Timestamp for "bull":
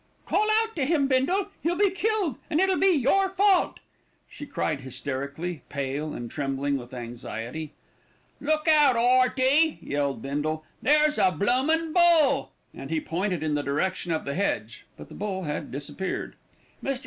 11.93-12.51, 15.13-15.43